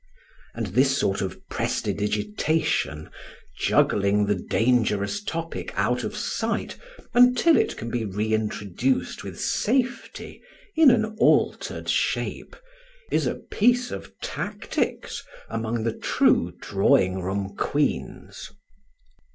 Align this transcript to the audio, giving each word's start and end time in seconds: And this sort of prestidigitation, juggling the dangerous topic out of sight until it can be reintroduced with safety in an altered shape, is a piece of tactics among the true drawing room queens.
And 0.55 0.65
this 0.65 0.97
sort 0.97 1.21
of 1.21 1.47
prestidigitation, 1.47 3.11
juggling 3.59 4.25
the 4.25 4.33
dangerous 4.33 5.21
topic 5.23 5.71
out 5.77 6.03
of 6.03 6.17
sight 6.17 6.75
until 7.13 7.55
it 7.55 7.77
can 7.77 7.91
be 7.91 8.03
reintroduced 8.03 9.23
with 9.23 9.39
safety 9.39 10.41
in 10.75 10.89
an 10.89 11.05
altered 11.19 11.87
shape, 11.87 12.55
is 13.11 13.27
a 13.27 13.35
piece 13.35 13.91
of 13.91 14.11
tactics 14.23 15.21
among 15.49 15.83
the 15.83 15.93
true 15.93 16.51
drawing 16.59 17.21
room 17.21 17.55
queens. 17.55 18.49